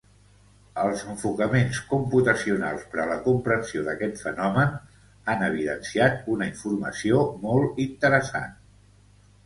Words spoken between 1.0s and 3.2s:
enfocaments computacionals per a la